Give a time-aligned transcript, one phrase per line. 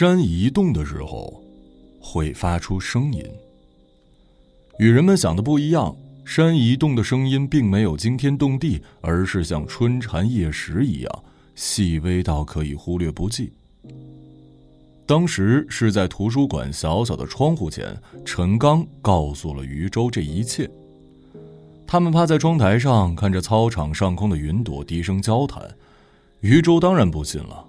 [0.00, 1.42] 山移动的时候，
[1.98, 3.20] 会发出声音。
[4.78, 5.92] 与人们想的不一样，
[6.24, 11.24] 山移动的声音并没有惊天动地，而是像春蝉夜食一样
[11.56, 13.52] 细微到可以忽略不计。
[15.04, 20.70] 当时是在图书馆小小的窗户前，陈刚告诉了余舟这一切。
[21.88, 25.68] 他们趴在窗台上，看着操场上空的云朵，低声交谈。
[26.38, 27.67] 余舟当然不信了，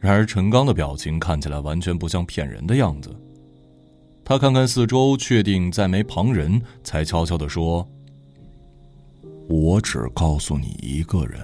[0.00, 3.14] 然而陈刚的表情看起来完全不像骗人的样子。
[4.24, 7.86] 他看看四周，确定再没旁人，才悄悄地说
[9.46, 11.40] ：“我只告诉你一个人，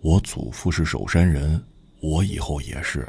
[0.00, 1.62] 我祖父是守山人，
[2.00, 3.06] 我以后也是。”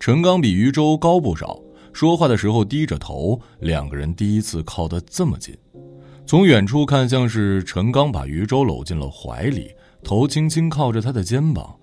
[0.00, 1.60] 陈刚比余舟高不少，
[1.92, 5.56] 说话的时候低着头，两个人第一次靠得这么近。
[6.32, 9.70] 从远处看，像是陈刚把余舟搂进了怀里，
[10.02, 11.76] 头轻轻靠着他的肩膀。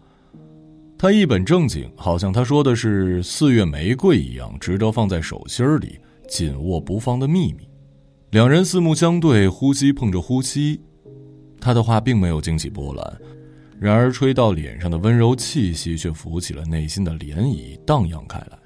[0.97, 7.69] 他一本正经，好像他说的是四月玫瑰一样，值得放在手心里紧握不放的秘密。
[8.31, 10.81] 两人四目相对，呼吸碰着呼吸，
[11.61, 13.21] 他的话并没有惊起波澜。
[13.79, 18.57] 然而，吹到脸上的温柔气息却浮起了内心的涟漪，荡漾开来。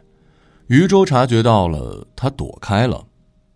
[0.67, 3.05] 余舟察觉到了，他躲开了，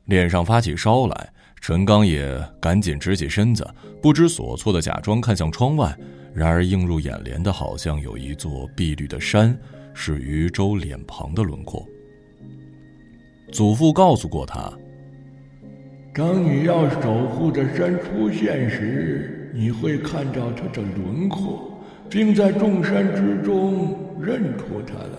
[0.04, 1.32] 脸上发起烧来。
[1.60, 3.68] 陈刚也赶紧直起身子，
[4.02, 5.96] 不知所措的假装看向窗外。
[6.34, 9.58] 然而，映入眼帘的好像有一座碧绿的山，
[9.94, 11.86] 是余舟脸庞的轮廓。
[13.52, 14.72] 祖父告诉过他
[16.14, 25.18] ：“当你要守护的山出现时。”你会看到它的轮廓，并在众山之中认出它来。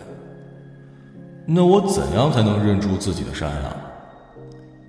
[1.45, 3.88] 那我怎样才能认出自己的山啊？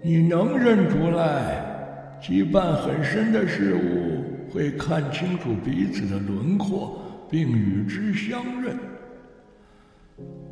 [0.02, 6.98] 你能认出来，羁绊很深的事物会看清楚彼此的轮廓，
[7.30, 8.78] 并与之相认。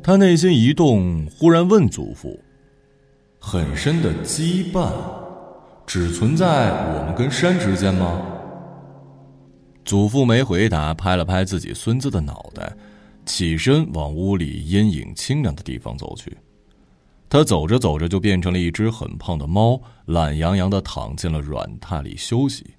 [0.02, 2.38] 他内心一动，忽然问祖父
[3.40, 4.92] ：“很深的羁绊，
[5.86, 8.22] 只存在我们跟山之间吗？”
[9.84, 12.70] 祖父没回答，拍了拍自己孙子的脑袋，
[13.24, 16.36] 起身往屋里阴影清凉的地方走去。
[17.28, 22.74] 他走着走着就变成了一只很胖的猫，懒洋洋的躺进了软榻里休息。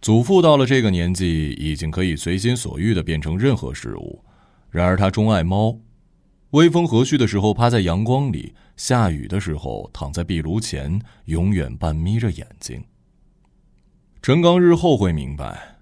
[0.00, 4.22] 祖父到了这个年纪，已经可以随心所欲的变成任何事物，
[4.70, 5.78] 然而他钟爱猫。
[6.50, 12.84] 微风和煦的时候趴在阳光里，下雨的时候躺在壁炉前，永远半眯着眼睛。
[14.22, 15.78] 陈刚日后会明白。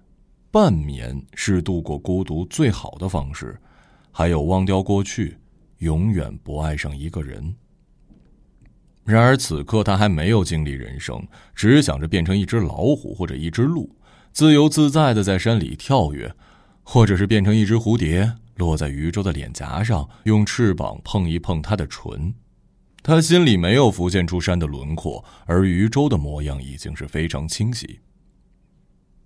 [0.49, 3.59] 半眠是度过孤独最好的方式，
[4.11, 5.37] 还有忘掉过去，
[5.83, 7.53] 永远不爱上一个人。
[9.03, 11.21] 然而此刻他还没有经历人生，
[11.53, 13.93] 只想着变成一只老虎或者一只鹿，
[14.31, 16.33] 自由自在的在山里跳跃，
[16.83, 22.33] 或者是变成一只蝴蝶，落在余舟的脸颊上，用翅膀碰一碰他的唇。
[23.01, 27.99] 他心里没有浮现出山的轮廓，而余舟的模样已经是非常清晰。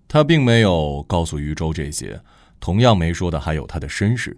[0.07, 2.19] 他并没有告诉余舟这些，
[2.59, 4.35] 同样没说的还有他的身世。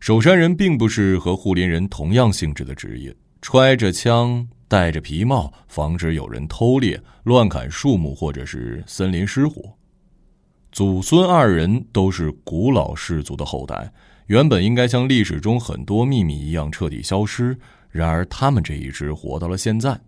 [0.00, 9.74] 守山人并不是和护林人同样性质的职业，揣着枪，戴着皮帽，防止有人偷猎、乱砍树木或者是森林失火。
[10.70, 13.92] 祖孙二人都是古老氏族的后代，
[14.26, 17.58] 原本应该像历史中很多秘密一样彻底消失，
[17.90, 19.98] 然而他们这一支活到了现在。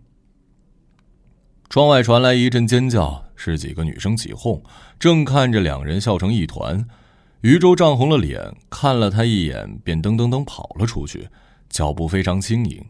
[1.69, 4.61] 窗外传来一阵尖叫，是几个女生起哄，
[4.99, 6.85] 正看着两人笑成一团。
[7.41, 11.27] 余舟涨红了脸，看了他一眼，便噔噔噔跑了出去，
[11.69, 12.85] 脚步非常轻盈。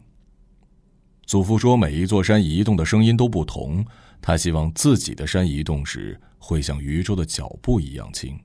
[1.24, 3.82] 祖父说：“每一座山移动的声音都不同，
[4.20, 8.38] 他希望自己的山移动时会像余舟的脚步一样轻。”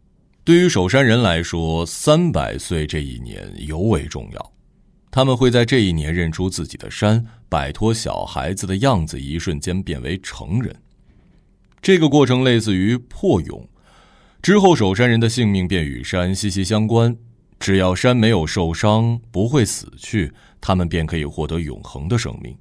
[0.45, 4.53] 对于守山人来说，三百岁这一年尤为重要。
[5.11, 10.73] 他们会在这一年认出自己的山，摆脱小孩子的样子，一瞬间变为成人。
[11.81, 13.67] 这个过程类似于破蛹，
[14.41, 17.15] 之后守山人的性命便与山息息相关。
[17.59, 20.31] 只要山没有受伤，不会死去，
[20.61, 22.55] 他们便可以获得永恒的生命。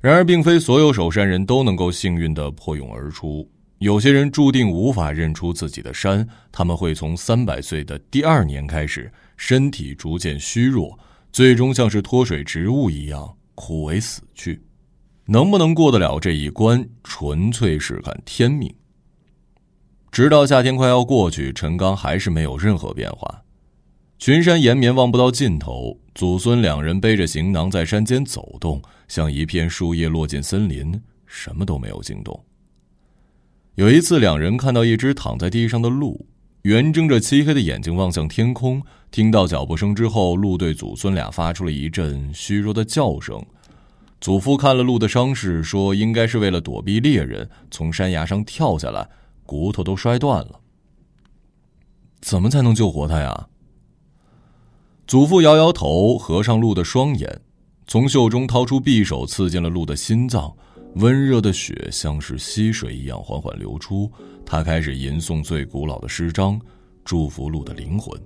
[0.00, 6.26] 然而，并非所有守山人都能够幸运的破蛹而出，有些人注定无法认出自己的山。
[6.52, 10.96] 他们会从三百岁的第二年开始，身体逐渐虚弱。
[11.32, 14.62] 最终像是脱水植物一样枯萎死去，
[15.24, 18.72] 能不能过得了这一关，纯粹是看天命。
[20.14, 23.42] 直到夏天快要过去，陈刚还是没有任何变化。
[24.16, 32.40] 群山延绵望不到尽头，祖孙两人背着行囊在山间走动，像一片树叶落进森林，什么都没有惊动。
[33.74, 36.24] 有一次，两人看到一只躺在地上的鹿，
[36.62, 38.80] 圆睁着漆黑的眼睛望向天空。
[39.10, 43.44] 听到脚步声之后，鹿对祖孙俩发出了一阵虚弱的叫声。
[44.20, 49.06] 祖父看了鹿的伤势，说：“应该是为了躲避猎人，从山崖上跳下来，
[49.44, 50.60] 骨头都摔断了。
[52.20, 53.48] 怎么才能救活他呀？”
[55.06, 57.40] 祖父摇摇头，合上鹿的双眼，
[57.86, 60.50] 从袖中掏出匕首，刺进了鹿的心脏。
[60.94, 64.10] 温热的血像是溪水一样缓缓流出。
[64.46, 66.58] 他开始吟诵最古老的诗章，
[67.04, 68.18] 祝福鹿的灵魂。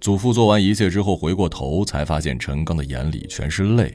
[0.00, 3.92] 祖父做完一切之后，回过头，才发现陈刚的眼里全是泪。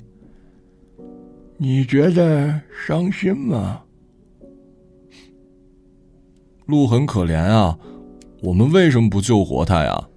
[1.57, 3.81] 你觉得伤心吗？
[6.65, 7.77] 鹿很可怜啊，
[8.41, 10.07] 我们为什么不救活他呀？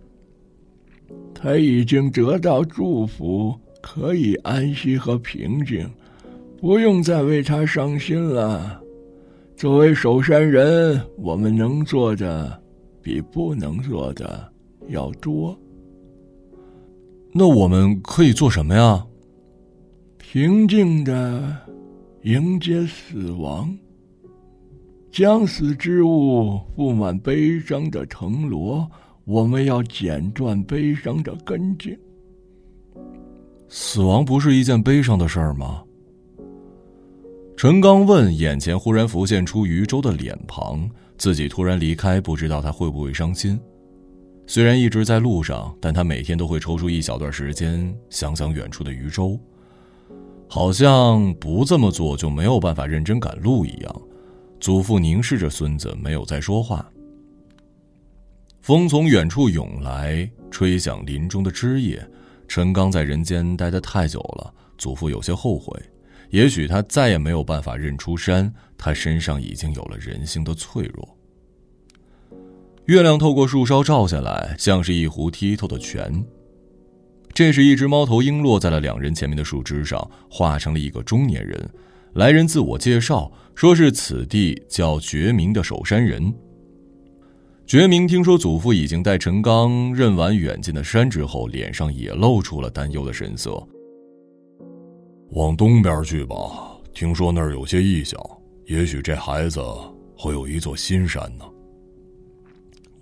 [1.35, 5.89] 他已经得到祝福，可以安息和平静，
[6.61, 8.81] 不用再为他伤心了。
[9.57, 12.61] 作为守山人，我们能做的
[13.03, 14.53] 比不能做的
[14.89, 15.57] 要多。
[17.33, 19.05] 那我们可以做什么呀？
[20.17, 21.57] 平静的
[22.23, 23.77] 迎接死亡，
[25.19, 28.89] 将死之物布满悲伤的藤萝。
[29.25, 31.99] 我们要剪断悲伤的根茎。
[33.69, 35.83] 死亡不是一件悲伤的事儿吗？
[37.57, 40.89] 陈刚问，眼前忽然浮现出余舟的脸庞。
[41.17, 43.59] 自己突然离开，不知道他会不会伤心。
[44.47, 49.37] 虽然一直在路上，但他每天都会抽出一小段时间想想远处的余舟。
[50.47, 54.03] 好像不这么做就没有办法认真赶路一样。
[54.61, 56.89] 祖父凝视着孙子，没有再说话。
[58.61, 62.05] 风从远处涌来，吹响林中的枝叶。
[62.47, 65.79] 陈刚在人间待得太久了，祖父有些后悔。
[66.31, 71.17] 也许他再也没有办法认出山，他身上已经有了人性的脆弱。
[72.87, 76.25] 月亮透过树梢照下来，像是一壶剔透的泉。
[77.33, 81.71] 这时，一只猫头鹰落在了两人前面的树枝上，化成了一个中年人。
[82.15, 86.33] 来人自我介绍，说是此地叫觉明的守山人。
[87.67, 93.63] 觉明听说祖父已经带陈刚认完远近的山之后，脸上也露出了担忧的神色。
[95.33, 96.37] 往东边去吧，
[96.95, 98.19] 听说那儿有些异象，
[98.65, 99.61] 也许这孩子
[100.17, 101.45] 会有一座新山呢。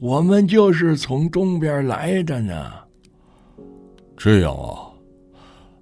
[0.00, 2.73] 我们就是从东边来的呢。
[4.17, 4.86] 这样啊，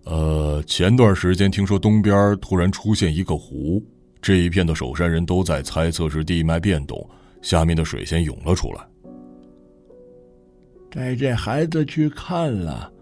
[0.05, 3.83] 呃，前段时间听说东边突然出现一个湖，
[4.21, 7.09] 这一片的守山人都在猜测是地脉变动，
[7.41, 8.87] 下面的水先涌了出来。
[10.91, 12.93] 带这孩子去看了，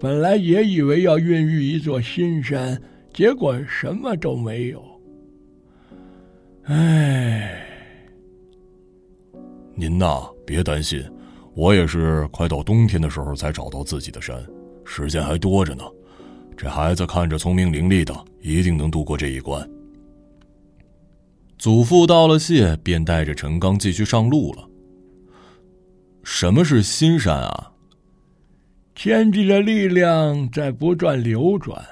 [0.00, 2.80] 本来也以为要孕育一座新山，
[3.12, 4.82] 结果什么都没有。
[6.64, 7.60] 唉，
[9.74, 11.04] 您呐，别担心，
[11.54, 14.40] 我也是快到冬天的时候才找到自己的山。
[14.84, 15.84] 时间还多着呢，
[16.56, 19.68] 这孩子看着聪明伶俐的，一定能度过这一关。
[21.58, 24.68] 祖父道了谢，便带着陈刚继续上路了。
[26.22, 27.72] 什么是新山啊？
[28.94, 31.82] 天地的力量在不断流转，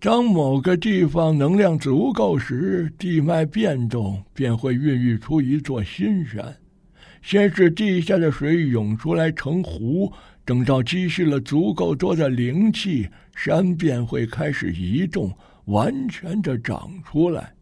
[0.00, 6.56] 当某个地方能量足够时，地脉变动便会孕育出一座新山。
[7.22, 10.12] 先是地下的水涌出来成湖。
[10.42, 13.08] 等到积蓄了足够多的灵气，
[13.42, 17.54] 山便会开始移动，完全的长出来。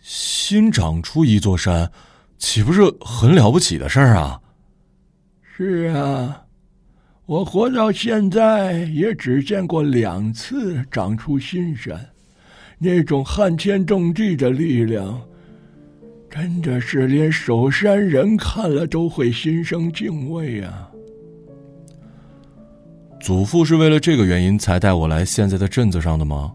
[0.00, 1.92] 新长出一座山，
[2.38, 4.40] 岂不是很了不起的事儿啊？
[5.42, 6.42] 是啊，
[7.26, 12.08] 我活到现在也只见过两次长出新山，
[12.78, 15.20] 那种撼天动地的力量，
[16.30, 20.90] 真的是连守山人看了都会心生敬畏啊。
[23.20, 26.52] 祖父是为了这个原因才带我来现在的镇子上的吗？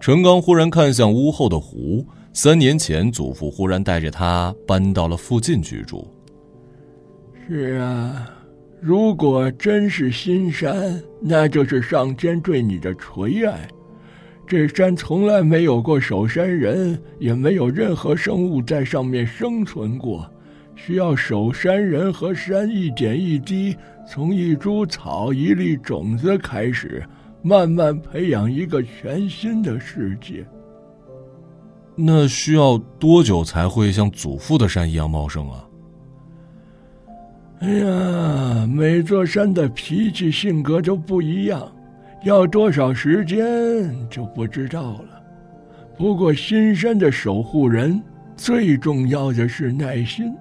[0.00, 2.06] 陈刚忽然看向屋后的湖。
[2.32, 6.06] 三年前，祖父忽然带着他搬到了附近居住。
[7.46, 8.28] 是啊，
[8.80, 13.68] 如果真是新山，那就是上天对你的垂爱。
[14.48, 20.28] 这山从来没有过守山人，也没有任何生物在上面生存过。
[20.74, 27.02] 需要守山人和山一点一滴，从一株草、一粒种子开始，
[27.42, 30.44] 慢慢培养一个全新的世界。
[31.96, 35.64] 那需要多久才会像祖父的山一样茂盛啊？
[37.60, 41.70] 哎呀，每座山的脾气性格都不一样，
[42.24, 43.38] 要多少时间
[44.10, 45.22] 就不知道了。
[45.96, 48.02] 不过新山的守护人
[48.36, 50.34] 最重要的是耐心。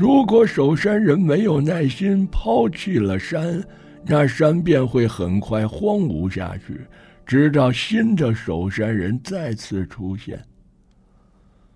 [0.00, 3.62] 如果守山人没有耐心，抛弃了山，
[4.06, 6.80] 那山便会很快荒芜下去，
[7.26, 10.42] 直到新的守山人再次出现。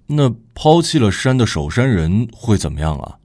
[0.07, 3.19] 那抛弃了山的守山人会怎么样啊？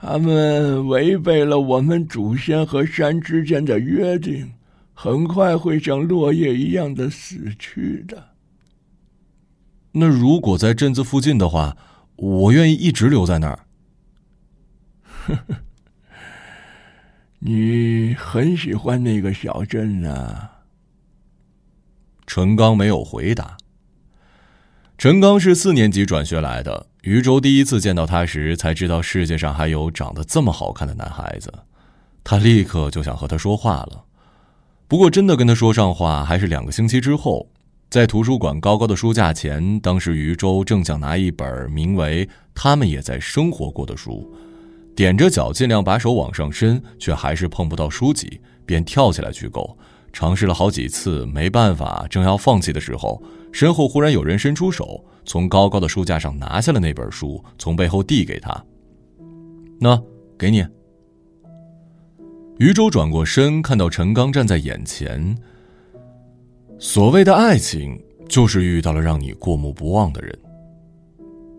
[0.00, 4.50] 他们违背了我们祖先和山之间的约定，
[4.94, 8.24] 很快会像落叶一样的死去的。
[9.92, 11.76] 那如果在镇子附近的话，
[12.20, 13.60] 我愿意一直留在那儿。
[15.26, 15.56] 呵呵，
[17.38, 20.58] 你很喜欢那个小镇啊？
[22.26, 23.56] 陈刚没有回答。
[24.98, 31.50] 陈刚是四年级转学来的，余舟第一次见到他时，才知道世界上还有长得这么好看的男孩子。
[32.22, 34.04] 他立刻就想和他说话了，
[34.86, 37.50] 不过真的跟他说上话，还是两个星期之后。
[37.90, 44.32] 在图书馆高高的书架前，当时余舟正想拿一本名为《他们也在生活过》的书，
[44.94, 49.76] 踮着脚尽量把手往上伸，却还是碰不到书籍，便跳起来去够。
[50.12, 53.20] 尝试了好几次，没办法，正要放弃的时候，
[53.50, 58.64] 身后忽然有人伸出手，从高高的书架上拿下了那本书，从背后递给他
[59.80, 60.00] ：“那，
[60.38, 60.64] 给你。”
[62.58, 65.36] 余舟转过身，看到陈刚站在眼前。
[66.82, 70.36] 所谓的爱情，就是遇到了让你过目不忘的人。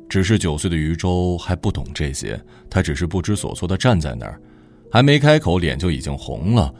[0.10, 4.42] 只是九岁的余舟还不懂这些，他只是不知所措的站在那儿，
[4.92, 6.74] 还没开口，脸就已经红了。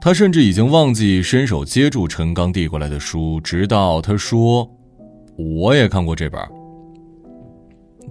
[0.00, 4.70] 他甚至已经忘记伸手接住陈刚递过来的书，直到他说
[5.36, 6.40] ：“我也看过这本。”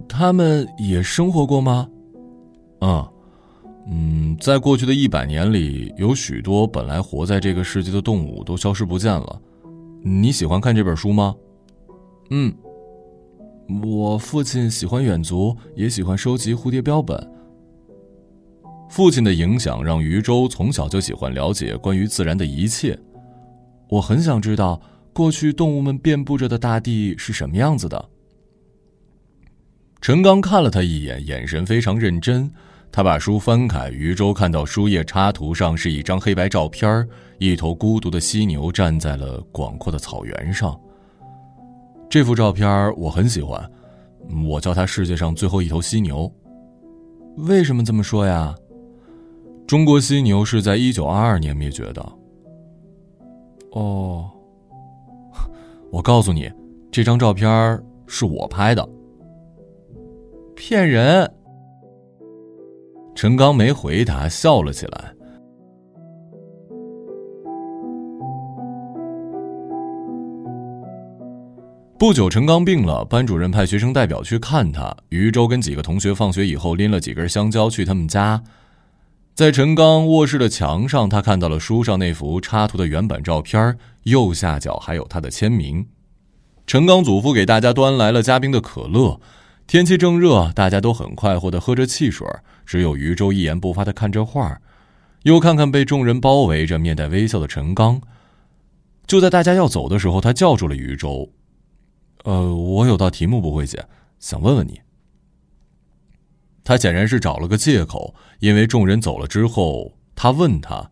[0.06, 1.88] 他们也生活过吗？
[2.82, 3.08] 嗯。
[3.86, 9.40] 嗯，在过去的一百年里，有许多本来活在这个世界的动物都消失不见了。
[10.02, 11.34] 你喜欢看这本书吗？
[12.30, 12.54] 嗯，
[13.82, 17.30] 我父亲喜欢远足，也喜欢收集蝴蝶标本。
[18.88, 22.98] 父亲的影响让余舟从小就喜欢了解关于自然的一切。
[23.88, 24.80] 我很想知道
[25.12, 28.08] 过去动物们遍布着的大地是什么样子的。
[30.00, 32.50] 陈刚看了他一眼，眼神非常认真。
[32.92, 37.06] 他把书翻开，余舟看到书页插图上是一张黑白照片
[37.38, 40.78] 一头孤独的犀牛站在了广阔的草原上。
[42.08, 43.70] 这幅照片我很喜欢，
[44.44, 46.30] 我叫它世界上最后一头犀牛。
[47.36, 48.54] 为什么这么说呀？
[49.68, 52.12] 中国犀牛是在一九二二年灭绝的。
[53.70, 54.28] 哦，
[55.92, 56.50] 我告诉你，
[56.90, 58.86] 这张照片是我拍的。
[60.56, 61.32] 骗人！
[63.14, 65.12] 陈刚没回答，笑了起来。
[71.98, 74.96] 不久，陈刚病了，班主任派学生代表去看他。
[75.10, 78.42] 余舟跟几个同学放学以后拎了几根香蕉去他们家，
[79.34, 85.86] 在陈刚卧室的墙上，他看到了书上那幅插图的原版照片，右下角还有他的签名。
[86.66, 89.20] 陈刚祖父给大家端来了加冰的可乐。
[89.70, 92.26] 天气正热，大家都很快活的喝着汽水，
[92.66, 94.60] 只有余舟一言不发的看着画，
[95.22, 98.02] 又看看被众人包围着、面带微笑的陈刚。
[99.06, 101.30] 就在大家要走的时候，他叫住了余舟
[102.26, 103.86] ：“呃，我有道题目不会解，
[104.18, 104.80] 想问问你。”
[106.64, 110.90] 他显然是找了个借口，因为众人走了之后，他问他：“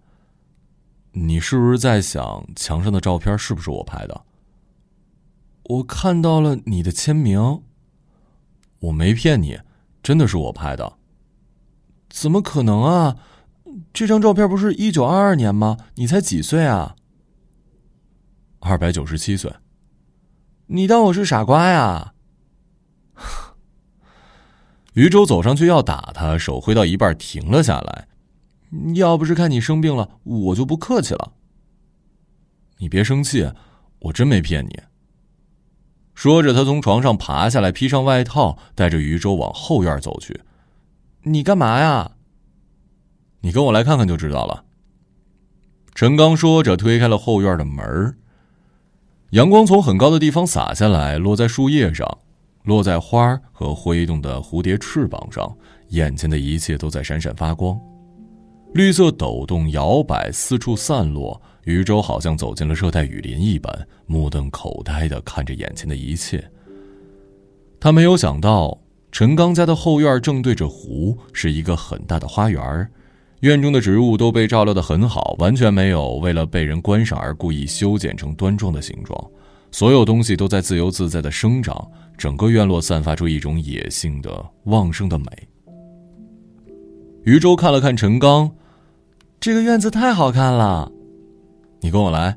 [1.10, 4.22] 你是不是在想墙上的照片是不是我拍的？”
[5.66, 7.64] 我看到了你的签名。
[8.80, 9.60] 我没骗你，
[10.02, 10.94] 真的是我拍的。
[12.08, 13.16] 怎么可能啊？
[13.92, 15.76] 这张照片不是一九二二年吗？
[15.96, 16.96] 你才几岁啊？
[18.60, 19.52] 二百九十七岁。
[20.66, 22.14] 你当我是傻瓜呀？
[24.94, 28.08] 余舟走上去要打他，手挥到一半停了下来。
[28.94, 31.32] 要不是看你生病了，我就不客气了。
[32.78, 33.50] 你别生气，
[34.00, 34.78] 我真没骗你。
[36.18, 40.40] 说着，他从床上爬下来，披上外套，带着余舟往后院走去。
[41.22, 42.10] 你干嘛呀？
[43.42, 44.64] 你跟我来看看就知道了。
[45.94, 48.18] 陈刚说着，推开了后院的门
[49.30, 52.18] 阳光从很高的地方洒下来，落在树叶上，
[52.64, 55.56] 落在花和挥动的蝴蝶翅膀上，
[55.90, 57.78] 眼前的一切都在闪闪发光。
[58.74, 61.40] 绿色抖动、摇摆，四处散落。
[61.64, 66.42] 余舟好像走进了热带雨林一般，目瞪口呆的看着眼前的一切。
[67.78, 68.78] 他没有想到，
[69.12, 72.88] 陈刚家的后院正对着湖，是一个很大的花园。
[73.40, 79.30] 院中的植物都被照料的很好，完全没有为了被人观赏而故意修剪成端庄的形状。
[79.70, 85.26] 所有东西都在自由自在的生长，整个院落散发出一种野性的旺盛的美。
[87.24, 88.50] 余舟看了看陈刚，
[89.40, 90.90] 这个院子太好看了，
[91.80, 92.36] 你跟我来。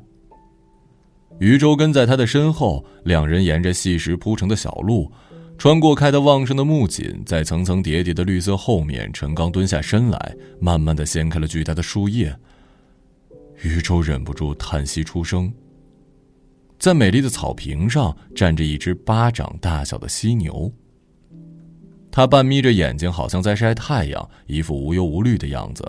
[1.40, 5.10] 余舟跟在他的身后，两人沿着细石铺成的小路，
[5.58, 12.32] 穿过开得旺盛的木槿，在层层叠叠的绿色后面，陈刚蹲下身来，慢慢的掀开了巨大的树叶。
[13.62, 15.52] 余舟忍不住叹息出声。
[16.78, 20.70] 在美丽的草坪上站着一只巴掌大小的犀牛。
[22.12, 25.84] 他半眯着眼睛，好像在晒太阳，一副无忧无虑的样子。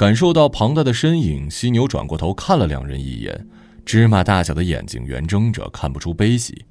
[0.00, 3.46] 感受到庞大的身影，犀牛转过头看了两人一眼，
[3.84, 6.64] 芝麻大小的眼睛圆睁着，看不出悲喜。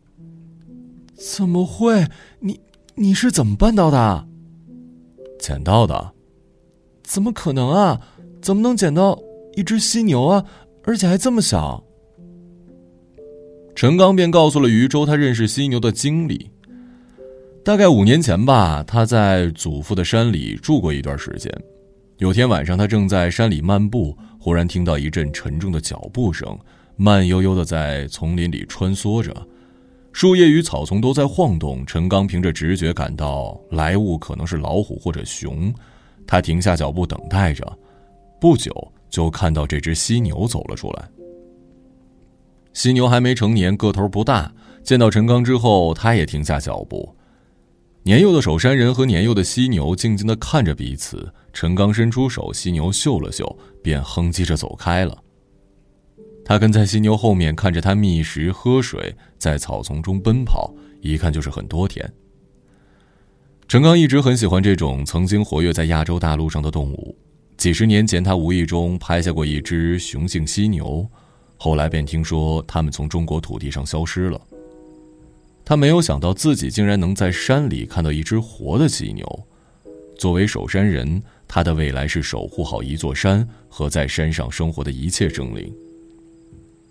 [1.16, 2.08] 怎么会？
[2.40, 2.60] 你
[2.96, 4.28] 你是怎么办到的？
[5.40, 6.12] 捡到的？
[7.04, 8.02] 怎么可能啊？
[8.42, 9.20] 怎么能捡到
[9.56, 10.44] 一只犀牛啊？
[10.84, 11.84] 而且还这么小？
[13.76, 16.50] 陈刚便告诉了余舟他认识犀牛的经历。
[17.64, 21.54] 大概五年前吧，他在祖父的山里住过一段时间。
[22.20, 26.58] 有天晚上，他正在山里漫步，忽然听到一阵沉重的脚步声，
[26.98, 29.34] 慢悠悠的在丛林里穿梭着，
[30.12, 31.86] 树叶与草丛都在晃动。
[31.86, 35.74] 陈刚凭着直觉感到来物可能是老虎或者熊，
[36.28, 37.66] 他停下脚步等待着，
[38.38, 41.10] 不久就看到这只犀牛走了出来。
[42.74, 44.52] 犀牛还没成年，个头不大。
[44.84, 47.16] 见到陈刚之后，他也停下脚步。
[48.04, 51.34] 年幼的守山人和年幼的犀牛静静的看着彼此。
[51.54, 55.18] 陈刚伸出手，犀牛嗅了嗅，便哼唧着走开了。
[56.46, 62.12] 他跟在犀牛后面，看着它觅食、喝水，在草丛中奔跑，一看就是很多天。
[63.68, 67.16] 陈刚一直很喜欢这种曾经活跃在亚洲大陆上的动物。
[67.56, 71.08] 几十年前，他无意中拍下过一只雄性犀牛。
[71.56, 74.42] 后来便听说他们从中国土地上消失了。
[75.64, 79.48] 他没有想到自己竟然能在山里看到一只活的犀牛。
[80.18, 85.76] 作为守山人，他的未来是守护好一座山和在山上生活的一切生灵。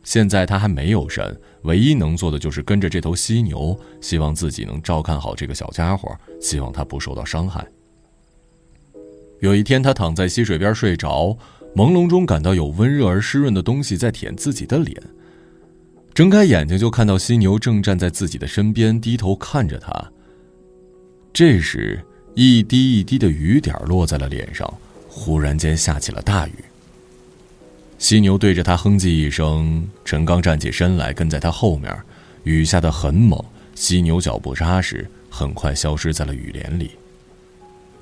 [0.02, 7.66] 现在他还没有山，唯一能做的就是跟着这头犀牛，希望自己能照看好这个小家伙，希望他不受到伤害。
[9.40, 11.38] 有一天，他躺在溪水边睡着。
[11.76, 15.00] 朦胧中感到有温热而湿润的东西在舔自己的脸。
[16.14, 20.10] 睁开眼睛就看到犀牛正站在自己的身边，低头看着他。
[21.32, 22.02] 这时，
[22.40, 24.72] 一滴一滴的雨点落在了脸上，
[25.08, 26.54] 忽然间下起了大雨。
[27.98, 31.92] 犀牛对着他哼唧一声，陈刚站起身来跟在他后面。
[32.44, 36.92] 雨下得很猛，犀牛脚步扎实，很快消失在了雨帘里。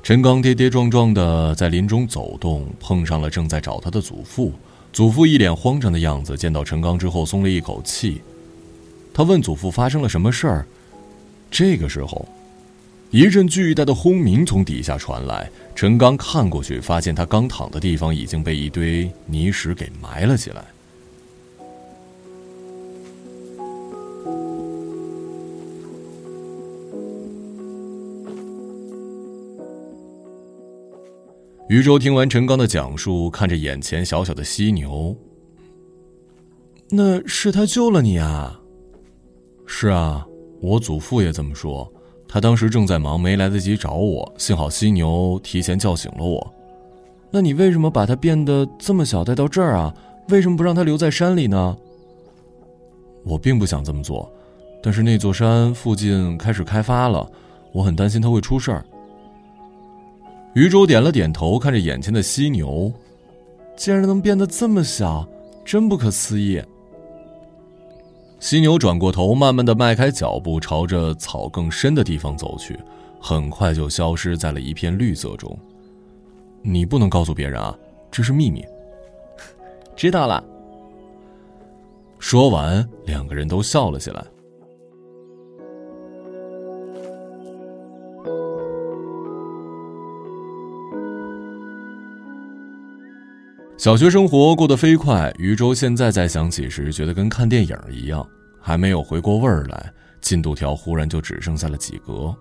[0.02, 4.52] 陈刚跌跌撞撞的在林中走动，碰上了正在找他的祖父。
[4.92, 8.20] 祖父一脸慌张的样子，见到陈刚之后松了一口气。
[9.14, 10.66] 他问祖父发生了什么事儿。
[11.50, 12.28] 这个时候，
[13.10, 15.50] 一阵巨大的轰鸣从底下传来。
[15.74, 20.64] 陈刚看过去，发现他刚躺的地方已经被一堆泥石给埋了起来。
[31.68, 35.14] 余舟听完陈刚的讲述，看着眼前小小的犀牛。
[36.88, 38.60] 那是他救了你啊？
[39.66, 40.24] 是啊，
[40.60, 41.92] 我祖父也这么说。
[42.28, 46.54] 他当时正在忙，没来得及找我，幸好犀牛提前叫醒了我。
[47.30, 49.94] 那你为什么把它变得这么小带到这儿啊？
[50.28, 51.76] 为什么不让它留在山里呢？
[53.24, 54.30] 我并不想这么做，
[54.82, 57.28] 但是那座山附近开始开发了，
[57.72, 58.84] 我很担心它会出事儿。
[60.54, 62.92] 余舟点了点头，看着眼前的犀牛，
[63.76, 65.26] 竟然能变得这么小，
[65.64, 66.62] 真不可思议。
[68.38, 72.78] 犀牛转过头，慢慢的迈开脚步，朝着草更深的地方走去，
[73.20, 75.58] 很快就消失在了一片绿色中。
[76.62, 77.76] 你不能告诉别人啊，
[78.10, 78.64] 这是秘密。
[79.96, 80.42] 知道了。
[82.18, 84.24] 说完，两个人都笑了起来。
[93.86, 98.28] 小学生活过得飞快，余舟现在再想起时，觉得跟看电影一样，
[98.60, 102.34] 还没有回过味儿来，进度条忽然就只剩下了几格。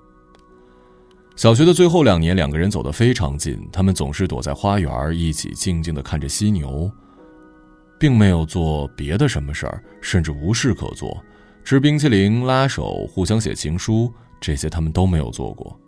[1.36, 6.92] 小学的最后两年，两个人走得非常近，他们总是躲在花园一起静静地看着犀牛，
[8.00, 11.16] 并没有做别的什么事儿，甚至无事可做，
[11.64, 15.80] 吃冰淇淋、拉手、互相写情书，这些他们都没有做过。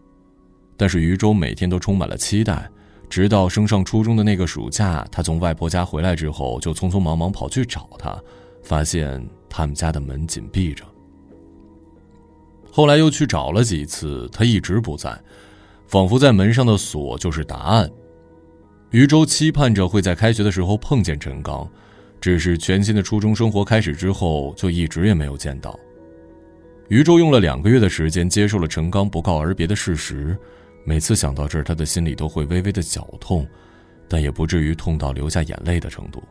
[0.77, 2.69] 但是余舟每天都充满了期待。
[3.09, 8.17] 直到升上初中的那个暑假，他从外婆家回来之后，就匆匆忙忙跑去找他，
[8.63, 10.83] 发现他们家的门紧闭着。
[12.71, 15.19] 后来又去找了几次，他一直不在，
[15.87, 17.89] 仿佛在门上的锁就是答案。
[18.91, 21.67] 余舟期盼着会在开学的时候碰见陈刚，
[22.21, 25.77] 只是全新的初中生活开始之后，就一直也没有见到。
[26.89, 30.37] 余舟用了两个月的时间接受了陈刚不告而别的事实，
[30.87, 33.45] 每次想到这儿，他的心里都会微微的绞痛，
[34.07, 36.23] 但也不至于痛到流下眼泪的程度。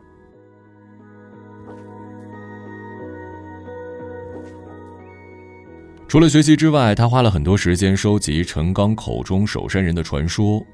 [6.07, 10.65] 除了学习之外，他花了很多时间收集陈刚口中守山人的传说，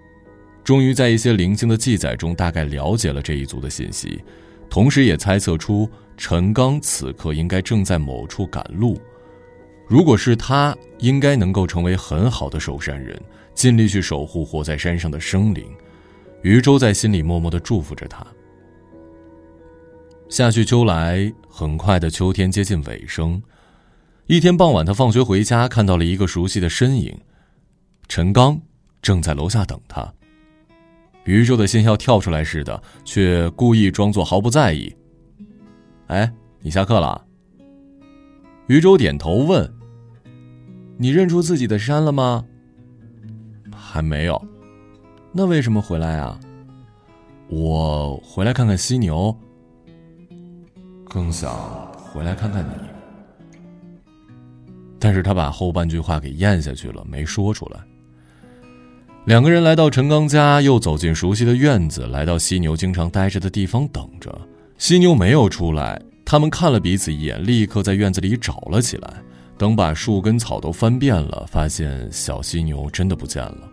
[0.64, 4.24] 终于在一些零星的记载中大概了解了这一族的信息，
[4.70, 8.98] 同时也猜测出陈刚此刻应该正在某处赶路。
[9.90, 13.22] 如果是他，应该能够成为很好的守山人，
[13.54, 15.66] 尽力去守护活在山上的生灵。
[16.42, 18.26] 余舟在心里默默的祝福着他。
[20.28, 23.42] 夏去秋来，很快的秋天接近尾声。
[24.26, 27.18] 一天傍晚，他放学回家，看到了一个熟悉的身影，
[28.08, 28.60] 陈刚
[29.02, 30.14] 正在楼下等他。
[31.24, 34.94] 余舟的心要跳出来似的，却故意装作毫不在意。
[36.08, 37.26] “哎，你下课了？”
[38.68, 39.74] 余舟点头问
[40.98, 42.46] ：“你认出自己的山了吗
[43.94, 44.42] ？”“还没有。
[45.32, 46.40] ”“那为什么回来啊
[47.48, 49.38] ？”“我回来看看犀牛，
[51.06, 51.54] 更想
[51.96, 52.72] 回来看看你。”
[54.98, 57.80] 但是他把后半句话给咽下去了，没说出来。
[59.26, 64.36] 两个人来到陈刚家，又走进熟悉的院子，来到犀牛经常待着的地方等着。
[64.78, 69.14] 犀牛没有出来，他们看了彼此一眼，立刻在院子里找了起来。
[69.56, 73.70] 等把树根草都翻遍了，发现小犀牛真的不见了。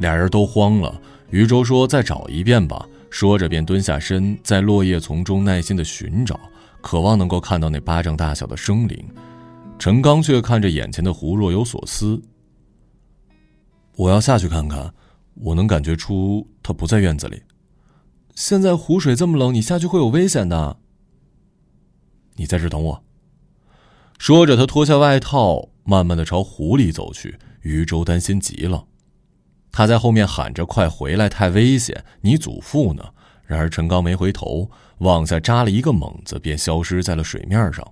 [0.00, 1.00] 俩人都慌了。
[1.30, 6.38] 余舟说：“再找一遍吧。”说着便蹲下身，在落叶丛中耐心的寻找，
[6.80, 9.08] 渴望能够看到那巴掌大小的生灵。
[9.78, 12.20] 陈刚却看着眼前的湖，若有所思。
[13.96, 14.92] 我要下去看看，
[15.34, 17.42] 我能感觉出他不在院子里。
[18.34, 20.78] 现在湖水这么冷，你下去会有危险的。
[22.36, 23.04] 你在这等我。
[24.18, 27.38] 说着，他脱下外套，慢慢的朝湖里走去。
[27.62, 28.86] 余舟担心极了，
[29.72, 32.04] 他在后面喊着：“快回来，太危险！
[32.20, 33.04] 你祖父呢？”
[33.46, 37.86] 然而陈刚没回头，往下扎了一个猛子，便消失在了水面上。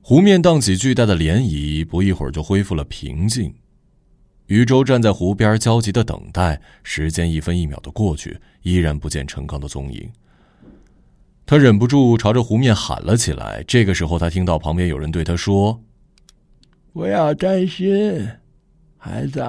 [0.00, 3.54] 湖面荡起巨大的涟漪，不一会儿就恢复了平静。
[4.46, 6.60] 余舟站在湖边，焦急的等待。
[6.82, 10.10] 时间一分一秒的过去，依然不见陈刚的踪影。
[11.46, 13.62] 他忍不住朝着湖面喊了起来。
[13.66, 15.82] 这个时候，他听到旁边有人对他说
[16.92, 18.28] ：“不要担心，
[18.98, 19.40] 孩子，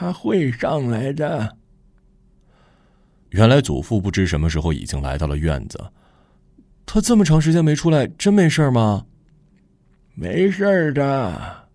[0.00, 1.58] 他会上来的。”
[3.28, 5.78] 原来祖父不知什么时候已经来到了院子。
[6.86, 9.04] 他这么长时间没出来，真没事吗？
[10.14, 11.68] 没事的。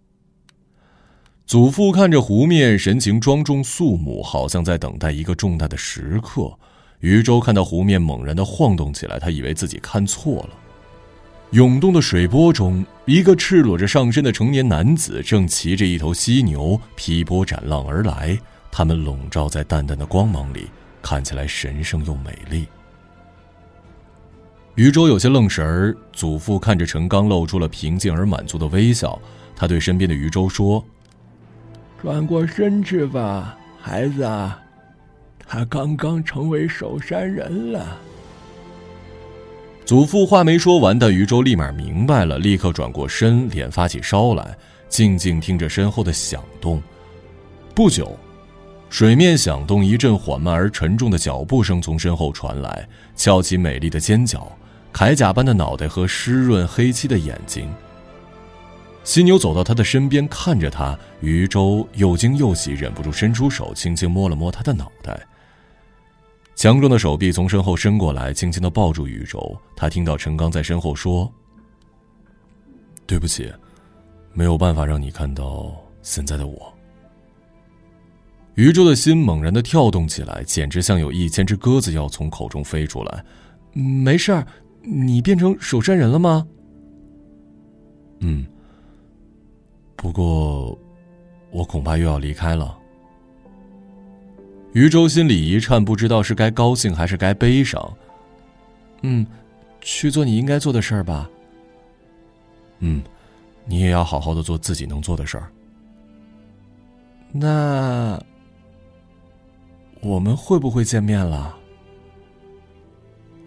[1.45, 6.51] 祖父看着湖面，神情庄重肃穆，好像在等待一个重大的时刻。
[7.01, 10.49] 余舟看到湖面猛然的晃动起来，他以为自己看错了。
[11.51, 18.37] 涌动的水波中，一个赤裸着上身的成年男子正骑着一头犀牛劈波斩浪而来，
[18.71, 20.67] 他们笼罩在淡淡的光芒里，
[21.01, 22.67] 看起来神圣又美丽。
[24.73, 29.17] 余舟有些愣神儿，祖父看着陈刚，露出了平静而满足的微笑。
[29.55, 30.83] 他对身边的余舟说
[32.01, 34.29] ：“转过身去吧，孩子，
[35.47, 37.97] 他刚刚成为守山人了。”
[39.85, 44.57] 祖父话没说完，但余舟立马明白了，立刻转过身，脸发起烧来，
[44.89, 46.81] 静静听着身后的响动。
[47.73, 48.17] 不久。
[48.89, 54.49] 水面响动，一阵缓慢而沉重的脚步声从身后传来，翘起美丽的尖角，
[54.93, 57.69] 铠甲般的脑袋和湿润黑漆的眼睛。
[59.03, 65.19] 犀牛走到他的身边，看着他，余舟又惊又喜，忍不住伸出手，轻轻摸了摸他的脑袋。
[66.55, 69.57] 强壮的手臂从身后伸过来，轻轻的抱住余舟。
[69.75, 71.31] 他听到陈刚在身后说
[73.05, 73.51] ：“对不起，
[74.33, 76.73] 没有办法让你看到现在的我。”
[78.55, 83.25] 余舟的心猛然的跳动起来，简直像有一千只鸽子要从口中飞出来。
[83.73, 84.47] 没事儿，
[84.81, 86.47] 你变成守山人了吗？
[88.19, 88.45] 嗯。
[89.97, 90.79] 不过，
[91.51, 92.77] 我恐怕又要离开了。
[94.75, 97.97] 余舟心里一颤，不知道是该高兴还是该悲伤。
[99.03, 99.25] 嗯，
[99.79, 101.29] 去做你应该做的事儿吧。
[102.79, 103.01] 嗯，
[103.65, 105.49] 你也要好好的做自己能做的事儿。
[107.31, 108.21] 那。
[110.01, 111.55] 我们会不会见面了？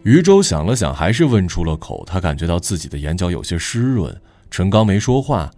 [0.02, 2.02] 余舟想了想，还是问出了口。
[2.06, 4.18] 他感觉到自己的眼角有些湿润。
[4.50, 5.50] 陈刚没说话，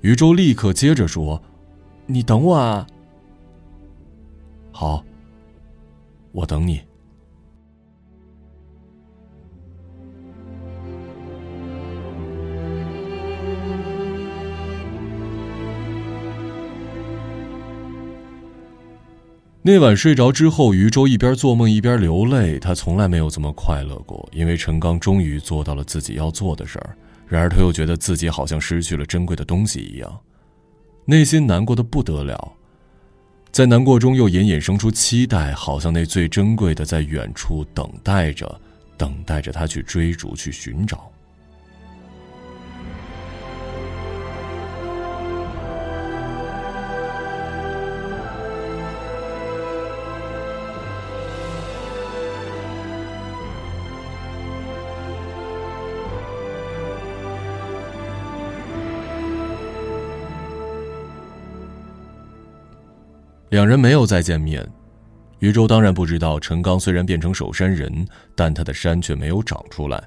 [0.00, 1.40] 余舟立刻接着说
[2.06, 2.86] ：“你等我啊。
[4.78, 5.02] ”“好，
[6.32, 6.82] 我等你。”
[19.62, 22.58] 那晚睡着之后，余舟一边做梦一边流泪。
[22.58, 26.94] 他从来没有这么快乐过，因为陈刚终于做到了自己要做的事儿。
[27.26, 30.20] 然而，他又觉得自己好像失去了珍贵的东西一样，
[31.06, 32.55] 内心难过的不得了。
[33.56, 38.60] 在难过中，又隐隐生出期待，好像那最珍贵的在远处等待着，
[38.98, 41.10] 等待着他去追逐、去寻找。
[63.50, 64.66] 两人没有再见面，
[65.38, 70.02] 余舟当然不知道，陈刚虽然变成守山人，但他的山却没有长出来。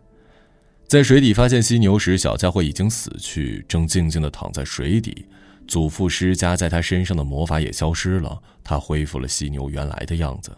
[0.88, 5.26] 在水底发现犀牛时，小家伙已经死去，正静静的躺在水底。
[5.68, 10.52] 祖父施加在他身上的魔法也消失了，他恢复了犀牛原来的样子。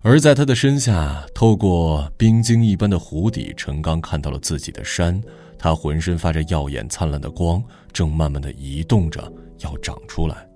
[0.00, 5.22] 而在他的身下，透过冰晶一般的湖底，陈刚看到了自己的山，
[5.58, 10.47] 他浑身发着耀眼灿烂的光，正慢慢的移动着，要长出来。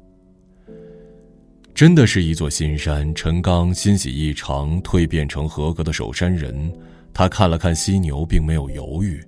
[1.83, 6.73] 真的是一座新山，陈刚欣喜异常，蜕变成合格的守山人。
[7.13, 9.21] 他看了看犀牛，并没有犹豫。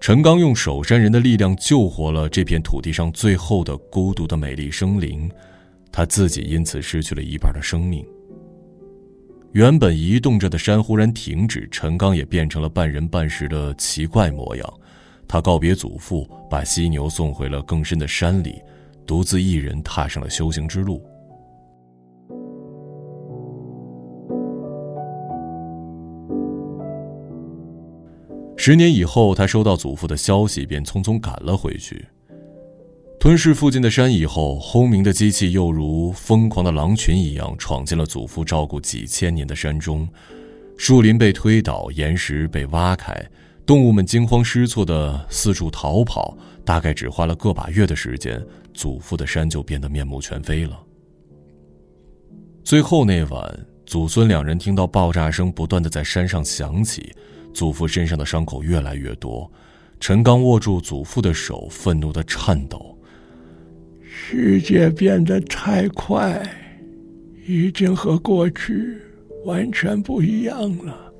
[0.00, 5.30] 陈刚用守山人的力量救活了这片土地上最后的孤独的美丽生灵，
[5.92, 8.02] 他自己因此失去了一半的生命。
[9.52, 14.74] 原本移动着的山忽然停止，陈刚也变成了半人半石的奇怪模样。
[15.28, 18.62] 他告别祖父，把犀牛送回了更深的山里，
[19.06, 21.06] 独自一人踏上了修行之路。
[28.66, 32.02] 十年以后，他收到祖父的消息，便匆匆赶了回去。
[33.20, 40.08] 吞噬附近的山以后，轰鸣的机器又如疯狂的狼群一样闯进了祖父照顾几千年的山中。
[40.78, 43.14] 树林被推倒，岩石被挖开，
[43.66, 46.34] 动物们惊慌失措的四处逃跑。
[46.64, 50.82] 大概只花了个把月的时间，祖父的山就变得面目全非了。
[52.64, 57.14] 最后那晚，祖孙两人听到爆炸声不断的在山上响起。
[57.54, 59.50] 祖父身上的伤口越来越多，
[60.00, 62.98] 陈刚握住祖父的手，愤怒的颤抖。
[64.02, 66.42] 世界变得太快，
[67.46, 68.98] 已经和过去
[69.44, 71.12] 完全不一样了。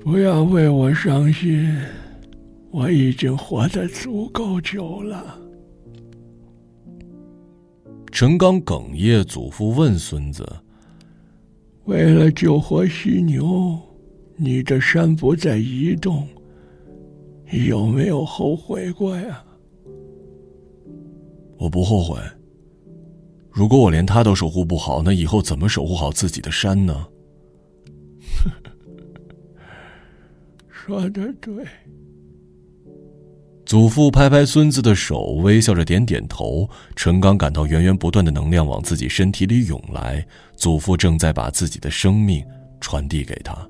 [0.00, 1.76] 不要为我伤心，
[2.70, 5.38] 我已经活得足够久了。
[8.10, 10.46] 陈刚哽咽，祖父问孙子
[11.84, 13.78] ：“为了救活犀牛。”
[14.42, 16.26] 你的山不再移动，
[17.68, 19.44] 有没有后悔过呀？
[21.58, 22.18] 我不后悔。
[23.50, 27.06] 如果我连他都守护不好，那以后怎么守护好自己的山呢？
[30.70, 31.52] 说的对。
[33.66, 36.66] 祖父拍拍孙子的手，微笑着点点头。
[36.96, 40.26] 陈刚感到源源不断的能量往自己身体里涌来，
[40.56, 42.42] 祖父正在把自己的生命
[42.80, 43.68] 传递给他。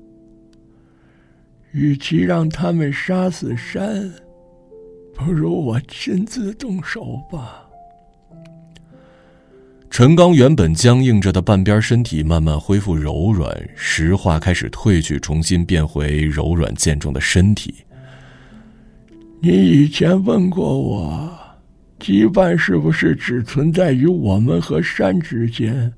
[1.73, 4.11] 与其让他们杀死山，
[5.15, 7.67] 不如我亲自动手吧。
[9.89, 17.75] 陈刚原本僵硬着的半边身体慢慢恢复柔软，石化开始褪去，重新变回柔软健壮的身体。
[19.41, 21.37] 你以前问过我，
[21.99, 25.91] 羁绊是不是只存在于我们和山之间？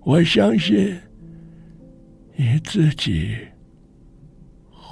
[0.00, 0.98] 我相信
[2.36, 3.36] 你自己。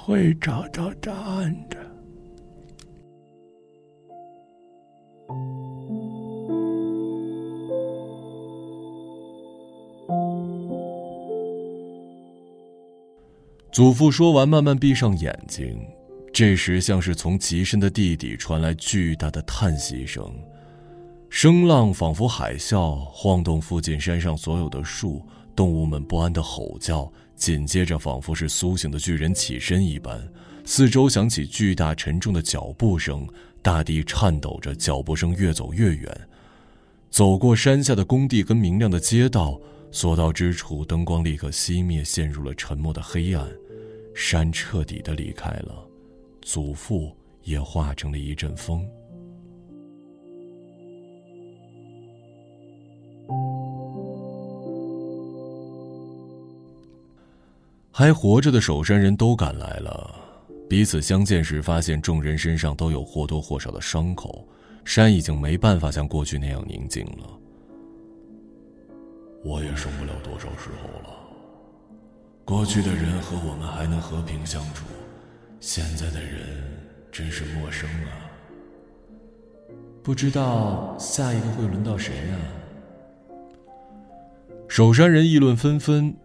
[0.09, 1.77] 会找到答案的。
[13.71, 15.79] 祖父说完，慢慢闭上眼睛。
[16.33, 20.33] 这时，像是从极深的地底传来巨大的叹息声，
[21.29, 25.21] 声浪仿佛海啸，晃动附近山上所有的树，
[25.55, 27.11] 动物们不安的吼叫。
[27.39, 30.21] 紧接着，仿佛是苏醒的巨人起身一般，
[30.65, 33.25] 四周响起巨大沉重的脚步声，
[33.61, 36.29] 大地颤抖着，脚步声越走越远。
[37.09, 43.49] 走过山下的工地跟明亮的街道，所到之处，灯光立刻熄灭，陷入了沉默的黑暗。
[44.13, 45.87] 山彻底的离开了，
[46.41, 48.85] 祖父也化成了一阵风。
[57.91, 60.15] 还活着的守山人都赶来了，
[60.69, 64.47] 彼此相见时，发现众人身上都有或多或少的伤口，
[64.85, 67.27] 山已经没办法像过去那样宁静了。
[69.43, 71.15] 我也剩不了多少时候了。
[72.45, 74.85] 过去的人和我们还能和平相处，
[75.59, 76.41] 现在的人
[77.11, 78.29] 真是陌生啊！
[80.01, 83.35] 不知道下一个会轮到谁呀？
[84.67, 86.15] 守山人议论纷纷。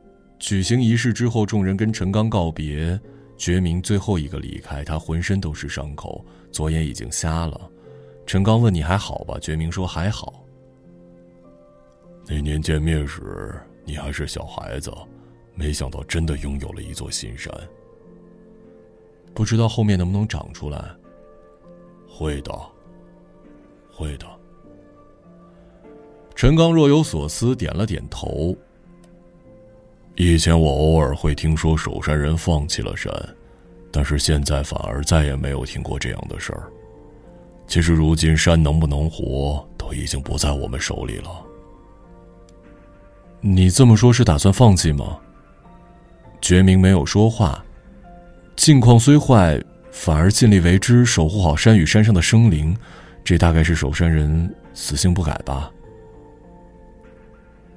[0.44, 3.00] 举行仪式之后，众人跟陈刚告别。
[3.36, 7.68] 觉明最后一个离开，他浑身都是伤口，左眼已经瞎了。
[8.26, 10.44] 陈刚问：“你还好吧？”觉明说：“还好。”
[12.28, 14.92] 那年见面时，你还是小孩子，
[15.54, 17.52] 没想到真的拥有了一座新山。
[19.32, 20.94] 不知道后面能不能长出来？
[22.06, 22.52] 会的，
[23.90, 24.26] 会的。
[26.34, 28.54] 陈刚若有所思，点了点头。
[30.16, 33.12] 以前我偶尔会听说守山人放弃了山，
[33.90, 36.70] 但是现在反而再也没有听过这样的事儿。
[37.66, 41.30] 其实如今山能不能活，都已经不在我们手里了。
[43.40, 45.18] 你这么说，是打算放弃吗？
[46.40, 47.64] 觉明没有说话。
[48.54, 52.76] 境况虽坏，反而尽力为之，守护好山与山上的生灵，
[53.24, 55.72] 这大概是守山人死性不改吧。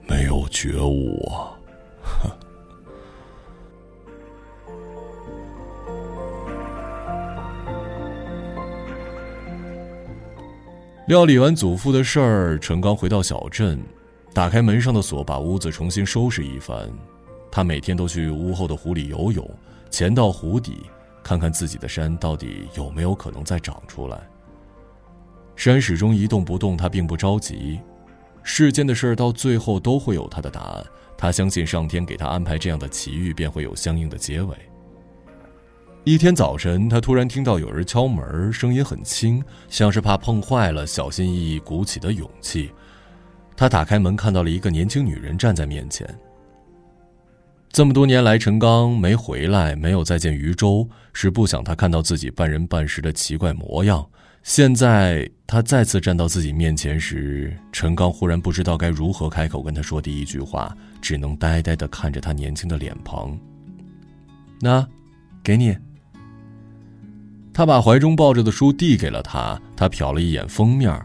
[0.07, 1.56] 没有觉悟啊。
[2.21, 2.37] 呵
[11.07, 13.81] 料理完祖父的事儿，陈刚回到小镇，
[14.33, 16.91] 打开门上的锁，把屋子重新收拾一番。
[17.49, 19.49] 他每天都去屋后的湖里游泳，
[19.89, 20.85] 潜到湖底，
[21.23, 24.19] 看看自己的山到底有没有可能再长出来。
[25.55, 27.79] 山始终一动不动，他并不着急。
[28.43, 30.85] 世间的事儿到最后都会有他的答案。
[31.17, 34.55] 他相信上天给他安排这样的奇遇，便会有相应的结尾。
[36.03, 42.71] 一天早晨，他突然听到有人敲门，声音很轻，像是怕碰坏了，小心翼翼鼓起的勇气。
[43.57, 46.07] 他打开门，看到了一个年轻女人站在面前。
[47.69, 54.07] 这么多年来，陈刚没回来，没有再见余舟，是不想他看到自己半人半尸的奇怪模样。
[54.47, 63.37] 现在他再次站到自己面前时，陈刚忽然不知道该如何开口跟他说第一句话，只能呆呆的看着他年轻的脸庞。
[64.61, 64.87] 那，
[65.43, 65.77] 给你。
[67.53, 70.97] 他把怀中抱着的书递给了他，他瞟了一眼封面。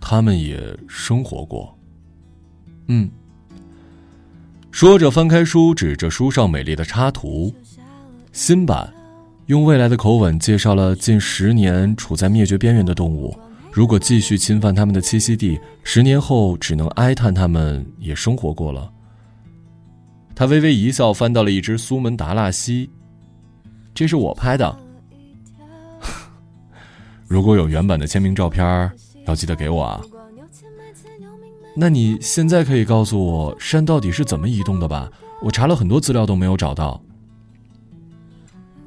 [0.00, 1.76] 他们也生活过。
[2.86, 3.10] 嗯。
[4.70, 7.52] 说着翻开书，指着书上美丽的插图，
[8.30, 8.94] 新版，
[9.46, 13.36] 用未来的口吻介绍了近十年处在灭绝边缘的动物，
[13.70, 18.90] 如果继续侵犯他们的栖息地，十年后只能哀叹他们也生活过了。
[20.34, 22.88] 他微微一笑，翻到了一只苏门答腊蜥。
[23.94, 24.76] 这是我拍的。
[27.28, 28.90] 如果有原版的签名照片，
[29.26, 30.00] 要记得给我啊。
[31.76, 35.10] 那你现在可以告诉我山到底是怎么移动的吧？
[35.42, 36.98] 我查了很多资料都没有找到。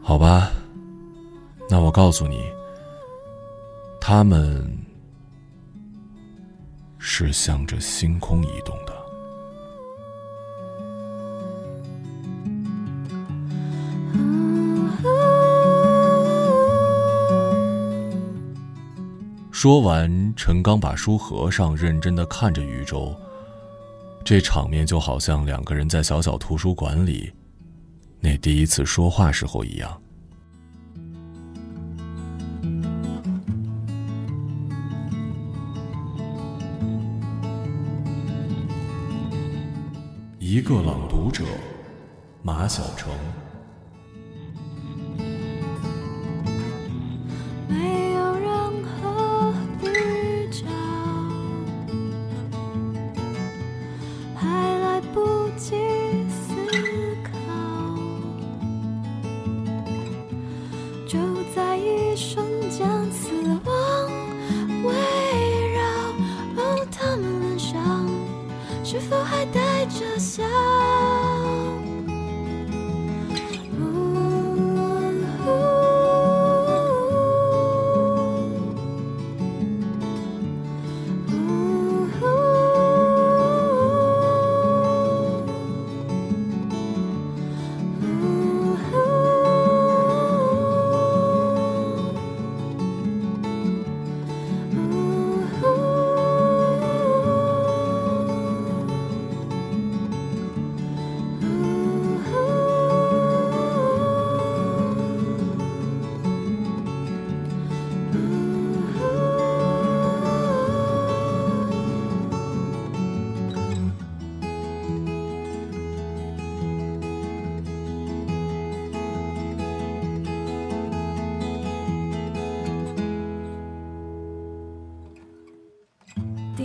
[0.07, 0.49] 好吧，
[1.69, 2.45] 那我告诉你，
[3.99, 4.65] 他们
[6.97, 8.93] 是向着星空移动的。
[19.51, 23.13] 说完，陈刚把书合上，认真的看着余舟。
[24.23, 27.29] 这场面就好像两个人在小小图书馆里，
[28.19, 30.01] 那第一次说话时候一样。
[40.39, 41.43] 一个朗读者，
[42.41, 43.09] 马晓成。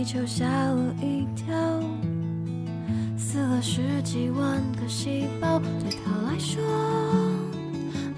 [0.03, 1.55] 地球吓了一跳，
[3.17, 6.61] 死了十几万个细胞，对他来说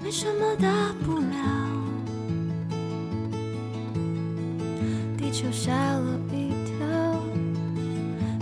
[0.02, 1.70] 没什么大不了。
[5.16, 6.84] 地球吓了一跳，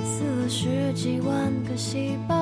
[0.03, 2.34] 死了十几万个细胞，